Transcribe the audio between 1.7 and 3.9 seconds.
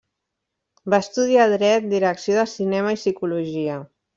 Direcció de cinema i Psicologia.